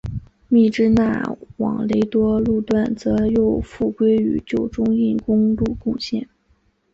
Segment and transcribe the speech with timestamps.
[0.47, 6.27] 密支那往雷多路段则又复归与旧中印公路共线。